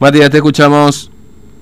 [0.00, 1.12] Matías, te escuchamos.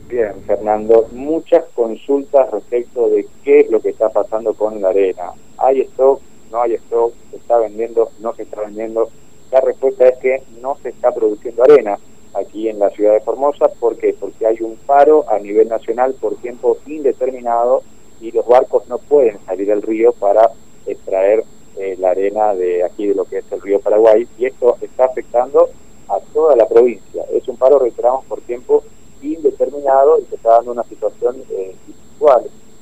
[0.08, 5.33] Bien, Fernando, muchas consultas respecto de qué es lo que está pasando con la arena.
[5.57, 6.21] ¿Hay stock?
[6.53, 7.12] ¿No hay stock?
[7.32, 8.11] ¿Se está vendiendo?
[8.21, 9.11] ¿No se está vendiendo?
[9.51, 11.98] La respuesta es que no se está produciendo arena
[12.32, 13.71] aquí en la ciudad de Formosa.
[13.80, 14.14] ¿Por qué?
[14.19, 17.82] Porque hay un paro a nivel nacional por tiempo indeterminado
[18.20, 20.48] y los barcos no pueden salir al río para
[20.86, 21.43] extraer
[21.77, 25.07] eh, la arena de aquí de lo que es el río Paraguay y esto está
[25.07, 25.70] afectando
[26.09, 27.24] a toda la provincia.
[27.32, 28.84] Es un paro, reiteramos, por tiempo
[29.22, 31.74] indeterminado y se está dando una situación eh,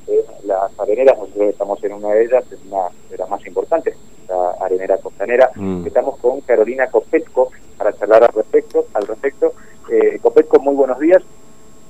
[0.08, 3.96] Eh, las areneras, nosotros estamos en una de ellas, es una de las más importantes,
[4.28, 5.50] la arenera costanera.
[5.56, 5.84] Mm.
[5.84, 8.86] Estamos con Carolina Copetco para charlar al respecto.
[8.94, 9.52] Al respecto.
[9.90, 11.22] Eh, Copetco, muy buenos días.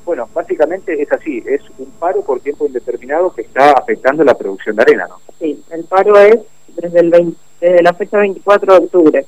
[0.06, 4.76] Bueno, básicamente es así, es un paro por tiempo indeterminado que está afectando la producción
[4.76, 5.16] de arena, ¿no?
[5.38, 6.38] Sí, el paro es
[6.76, 9.26] desde, el desde la fecha 24 de octubre.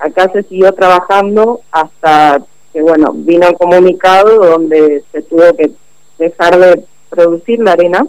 [0.00, 5.72] Acá se siguió trabajando hasta que bueno, vino el comunicado donde se tuvo que
[6.18, 8.06] dejar de producir la arena,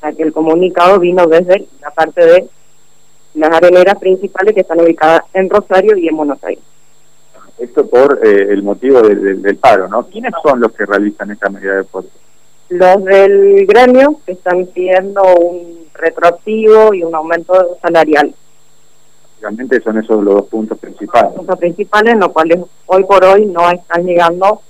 [0.00, 2.48] sea que el comunicado vino desde la parte de
[3.34, 6.62] las areneras principales que están ubicadas en Rosario y en Buenos Aires.
[7.58, 10.06] Esto por eh, el motivo del paro, ¿no?
[10.06, 12.10] ¿Quiénes son los que realizan esta medida de deporte?
[12.68, 18.32] Los del gremio que están pidiendo un retroactivo y un aumento salarial
[19.38, 21.28] básicamente son esos los dos puntos principales.
[21.28, 24.60] Los puntos principales, los cuales hoy por hoy no están llegando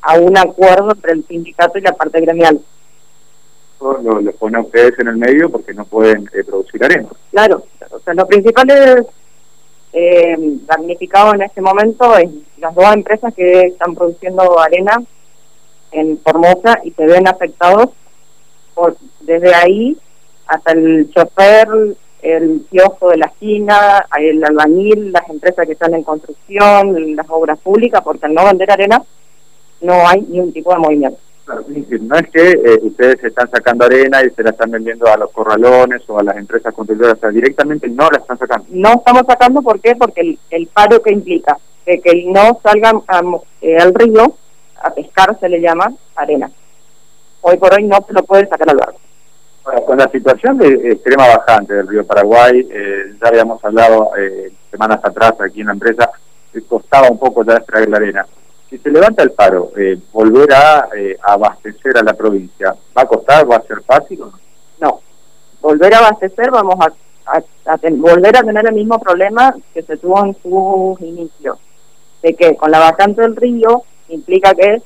[0.00, 2.60] a un acuerdo entre el sindicato y la parte gremial.
[3.80, 7.08] Lo, lo pone a ustedes en el medio porque no pueden eh, producir arena.
[7.30, 9.06] Claro, o sea, lo principal
[9.92, 15.02] eh, damnificado en este momento es las dos empresas que están produciendo arena
[15.90, 17.90] en Formosa y se ven afectados
[18.74, 19.96] por, desde ahí
[20.46, 21.68] hasta el chofer,
[22.22, 27.58] el kiosco de la esquina, el albañil, las empresas que están en construcción, las obras
[27.58, 29.02] públicas, porque al no vender arena
[29.80, 31.18] no hay ni un tipo de movimiento.
[31.44, 35.16] Claro, no es que eh, ustedes están sacando arena y se la están vendiendo a
[35.16, 38.66] los corralones o a las empresas constructoras, o sea, directamente no la están sacando.
[38.70, 39.96] No estamos sacando, ¿por qué?
[39.96, 43.00] Porque el, paro que implica que, que no salgan
[43.60, 44.36] eh, al río
[44.80, 46.48] a pescar, se le llama arena.
[47.40, 49.00] Hoy por hoy no se lo pueden sacar al barco.
[49.64, 54.52] Bueno, con la situación de extrema bajante del río Paraguay, eh, ya habíamos hablado eh,
[54.70, 56.10] semanas atrás aquí en la empresa,
[56.68, 58.26] costaba un poco ya extraer la arena.
[58.68, 60.88] Si se levanta el paro, eh, volver a
[61.22, 63.50] abastecer a la provincia, ¿va a costar?
[63.50, 64.32] ¿Va a ser fácil o
[64.80, 65.00] no?
[65.60, 67.40] Volver a abastecer vamos a,
[67.92, 71.58] volver a tener el mismo problema que se tuvo en sus inicios,
[72.22, 74.82] de que con la vacante del río implica que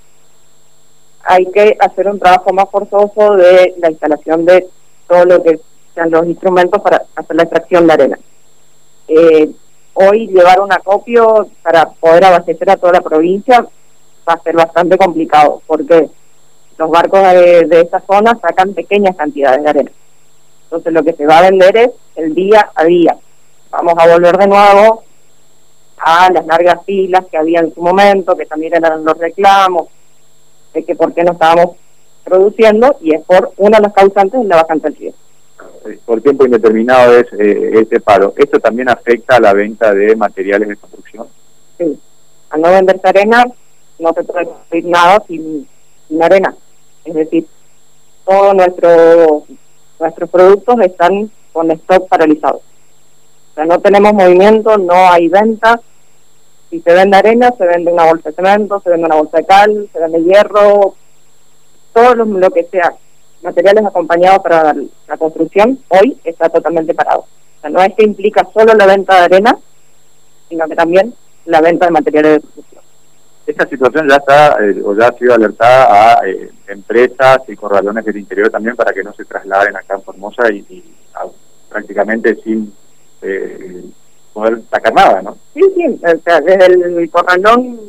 [1.26, 4.66] hay que hacer un trabajo más forzoso de la instalación de
[5.08, 5.60] todo lo que
[5.94, 8.18] sean los instrumentos para hacer la extracción de arena.
[9.08, 9.50] Eh,
[9.94, 13.66] hoy llevar un acopio para poder abastecer a toda la provincia
[14.28, 16.08] va a ser bastante complicado porque
[16.78, 19.90] los barcos de, de esta zona sacan pequeñas cantidades de arena.
[20.64, 23.16] Entonces lo que se va a vender es el día a día.
[23.70, 25.02] Vamos a volver de nuevo
[25.98, 29.88] a las largas filas que había en su momento, que también eran los reclamos,
[30.76, 31.76] de que por qué no estábamos
[32.22, 35.12] produciendo y es por una de las causantes de la vacante del río.
[36.04, 38.34] Por tiempo indeterminado es eh, este paro.
[38.36, 41.26] ¿Esto también afecta a la venta de materiales de construcción?
[41.78, 41.98] Sí.
[42.50, 43.44] Al no venderse arena,
[43.98, 45.66] no se puede construir nada sin,
[46.20, 46.54] arena.
[47.04, 47.46] Es decir,
[48.26, 49.44] todos nuestros
[49.98, 52.56] nuestros productos están con stock paralizado.
[52.56, 55.80] O sea, no tenemos movimiento, no hay venta,
[56.70, 59.46] si se vende arena, se vende una bolsa de cemento, se vende una bolsa de
[59.46, 60.94] cal, se vende hierro,
[61.92, 62.92] todo lo, que sea
[63.42, 67.20] materiales acompañados para la construcción, hoy está totalmente parado.
[67.20, 69.58] O sea, no es que implica solo la venta de arena,
[70.48, 71.14] sino que también
[71.46, 72.82] la venta de materiales de construcción.
[73.46, 78.04] Esta situación ya está eh, o ya ha sido alertada a eh, empresas y corralones
[78.04, 80.92] del interior también para que no se trasladen acá en Formosa y,
[81.68, 82.72] prácticamente sin
[83.22, 83.84] eh,
[84.36, 85.38] poder sacar nada, ¿no?
[85.54, 87.80] Sí, sí, o sea, desde el corralón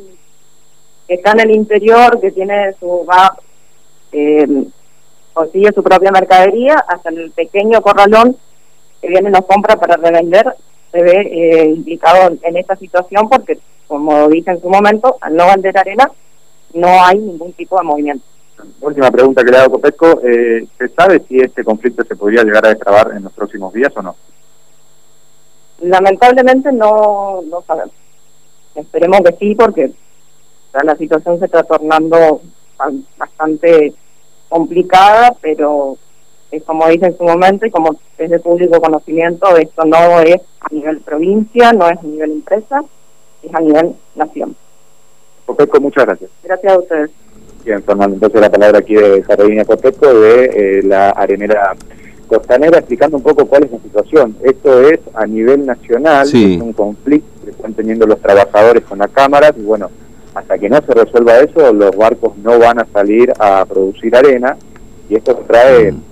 [1.06, 3.36] que está en el interior, que tiene su va,
[4.12, 4.64] eh,
[5.34, 8.34] consigue su propia mercadería, hasta el pequeño corralón
[9.02, 10.46] que viene y nos compra para revender,
[10.90, 15.46] se ve eh, implicado en esta situación porque, como dije en su momento, al no
[15.48, 16.10] vender arena,
[16.72, 18.24] no hay ningún tipo de movimiento.
[18.80, 20.20] Última pregunta que le hago, Copesco.
[20.24, 23.92] Eh, ¿Se sabe si este conflicto se podría llegar a destrabar en los próximos días
[23.96, 24.16] o no?
[25.80, 27.94] Lamentablemente no, no sabemos.
[28.74, 29.92] Esperemos que sí, porque
[30.84, 32.40] la situación se está tornando
[33.16, 33.92] bastante
[34.48, 35.96] complicada, pero
[36.50, 40.40] es como dije en su momento y como es de público conocimiento, esto no es
[40.60, 42.84] a nivel provincia, no es a nivel empresa,
[43.42, 44.56] es a nivel nación.
[45.44, 46.30] Copeco, muchas gracias.
[46.42, 47.10] Gracias a ustedes.
[47.64, 51.74] Bien, Fernando, entonces la palabra aquí de Carolina Copeco, de eh, la arenera
[52.28, 54.36] costanera, explicando un poco cuál es la situación.
[54.42, 59.08] Esto es a nivel nacional, es un conflicto que están teniendo los trabajadores con la
[59.08, 59.90] Cámara, y bueno,
[60.34, 64.56] hasta que no se resuelva eso, los barcos no van a salir a producir arena,
[65.08, 66.02] y esto trae mm.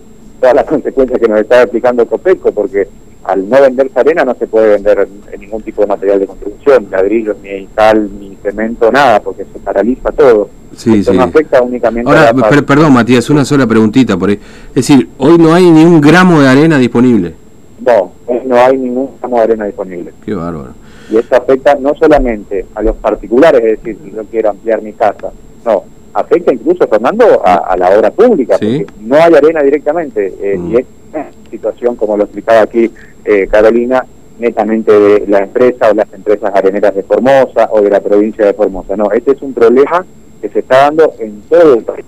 [0.41, 2.89] todas las consecuencias que nos está explicando Copeco, porque
[3.25, 5.09] al no venderse arena no se puede vender
[5.39, 10.13] ningún tipo de material de construcción, ladrillos, ni sal, ni cemento, nada, porque se paraliza
[10.13, 10.49] todo.
[10.77, 14.39] Sí, Esto no afecta únicamente Ahora, perdón Matías, una sola preguntita por ahí.
[14.69, 17.35] Es decir, hoy no hay ni un gramo de arena disponible.
[17.81, 18.13] No,
[18.45, 20.13] no hay ningún gramo de arena disponible.
[20.25, 20.75] Qué bárbaro.
[21.11, 24.93] Y esto afecta no solamente a los particulares, es decir, si yo quiero ampliar mi
[24.93, 25.31] casa,
[25.65, 30.35] no, afecta incluso, Fernando, a, la obra pública, porque no hay arena directamente.
[30.41, 30.71] Eh, mm.
[30.73, 32.91] Y es una situación, como lo explicaba aquí
[33.25, 34.05] eh, Carolina,
[34.39, 38.53] netamente de la empresa o las empresas areneras de Formosa o de la provincia de
[38.55, 38.97] Formosa.
[38.97, 40.05] No, este es un problema
[40.41, 42.05] que se está dando en todo el país.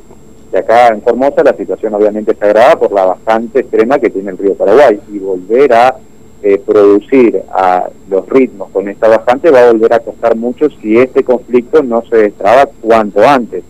[0.53, 4.31] Y acá en Formosa la situación obviamente está agravada por la bastante extrema que tiene
[4.31, 5.97] el río Paraguay y volver a
[6.41, 10.97] eh, producir a los ritmos con esta bajante va a volver a costar mucho si
[10.97, 13.65] este conflicto no se destraba cuanto antes.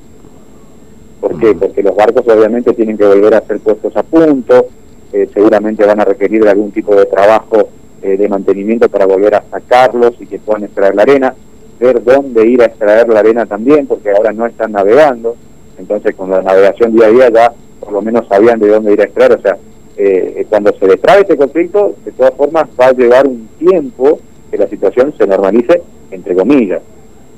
[1.20, 1.54] ¿Por qué?
[1.54, 4.66] Porque los barcos obviamente tienen que volver a ser puestos a punto,
[5.12, 7.70] eh, seguramente van a requerir algún tipo de trabajo
[8.02, 11.34] eh, de mantenimiento para volver a sacarlos y que puedan extraer la arena,
[11.78, 15.36] ver dónde ir a extraer la arena también, porque ahora no están navegando,
[15.78, 19.00] entonces con la navegación día a día ya por lo menos sabían de dónde ir
[19.00, 19.56] a extraer, o sea,
[19.96, 24.20] eh, cuando se destrabe este conflicto, de todas formas va a llevar un tiempo
[24.50, 26.82] que la situación se normalice, entre comillas,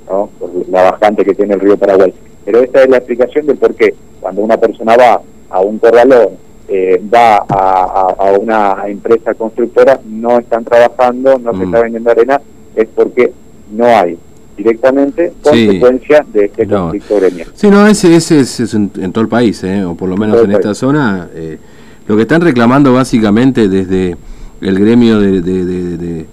[0.09, 0.29] ¿no?
[0.39, 2.13] por la bajante que tiene el río Paraguay.
[2.45, 3.95] Pero esta es la explicación del por qué.
[4.21, 5.21] Cuando una persona va
[5.51, 6.31] a un corralón,
[6.69, 11.83] eh, va a, una empresa constructora, no están trabajando, no se está mm.
[11.83, 12.41] vendiendo arena,
[12.77, 13.33] es porque
[13.71, 14.19] no hay
[14.62, 17.49] directamente consecuencia de este conflicto gremial.
[17.55, 20.53] Sí, no, ese, ese es, en, todo el país, eh, o por lo menos en,
[20.53, 21.29] esta zona.
[21.35, 21.59] Eh,
[22.07, 24.17] lo que están reclamando básicamente desde
[24.61, 26.27] el gremio de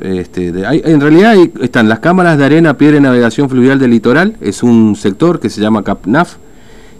[0.00, 4.62] este, en realidad están las cámaras de arena, piedra y navegación fluvial del litoral, es
[4.62, 6.36] un sector que se llama CAPNAF,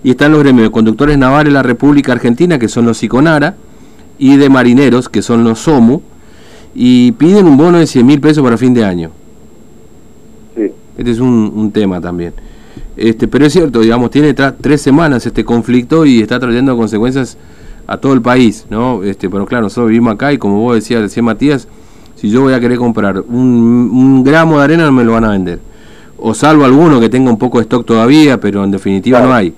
[0.02, 3.54] y están los gremios de conductores navales de la República Argentina, que son los SICONARA,
[4.18, 6.02] y de marineros, que son los SOMU,
[6.74, 9.10] y piden un bono de 100 mil pesos para fin de año.
[10.98, 12.34] Este es un, tema también.
[12.96, 17.38] Este, pero es cierto, digamos, tiene tres semanas este conflicto y está trayendo consecuencias
[17.86, 19.04] a todo el país, ¿no?
[19.04, 21.68] Este, pero claro, nosotros vivimos acá y como vos decías, decía Matías,
[22.16, 25.30] si yo voy a querer comprar un, gramo de arena no me lo van a
[25.30, 25.60] vender.
[26.18, 29.54] O salvo alguno que tenga un poco de stock todavía, pero en definitiva no hay.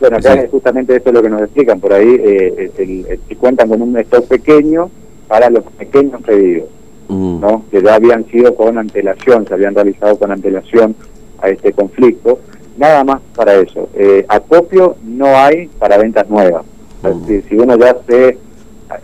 [0.00, 3.68] Bueno, acá es justamente esto es lo que nos explican por ahí, eh, si cuentan
[3.68, 4.90] con un stock pequeño
[5.28, 6.68] para los pequeños pedidos,
[7.08, 7.40] mm.
[7.40, 7.64] ¿no?
[7.70, 10.94] que ya habían sido con antelación, se habían realizado con antelación
[11.40, 12.38] a este conflicto,
[12.76, 13.88] nada más para eso.
[13.94, 16.64] Eh, acopio no hay para ventas nuevas.
[17.02, 17.40] Mm.
[17.48, 18.38] si uno ya se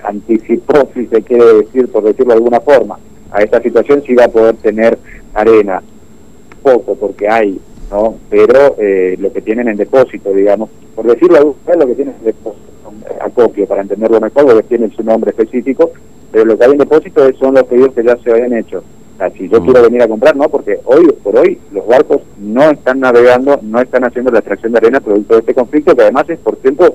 [0.04, 2.98] anticipó, si se quiere decir, por decirlo de alguna forma,
[3.30, 4.98] a esta situación sí va a poder tener
[5.34, 5.82] arena,
[6.62, 7.60] poco porque hay,
[7.90, 8.16] ¿no?
[8.30, 12.24] Pero eh, lo que tienen en depósito, digamos, por decirlo de lo que tienen en
[12.24, 12.68] depósito,
[13.20, 15.90] acopio, para entenderlo mejor, porque tienen su nombre específico,
[16.30, 18.82] pero lo que hay en depósito son los pedidos que ya se habían hecho.
[19.14, 19.64] O sea, si yo mm.
[19.64, 23.80] quiero venir a comprar, no, porque hoy por hoy los barcos no están navegando, no
[23.80, 26.94] están haciendo la extracción de arena producto de este conflicto, que además es por tiempo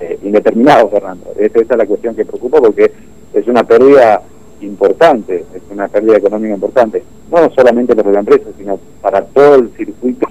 [0.00, 1.32] eh, indeterminado, Fernando.
[1.38, 2.92] Esa, es la cuestión que preocupa porque
[3.32, 4.22] es una pérdida
[4.60, 9.70] importante, es una pérdida económica importante, no solamente para la empresa, sino para todo el
[9.76, 10.28] circuito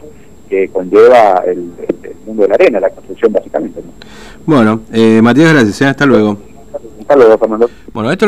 [0.49, 1.71] que conlleva el,
[2.25, 3.81] mundo de la arena, la construcción básicamente.
[4.45, 5.85] Bueno, eh, Matías, gracias, ¿eh?
[5.87, 6.37] hasta luego.
[7.01, 7.69] Hasta luego, Fernando.
[7.91, 8.21] Bueno, esto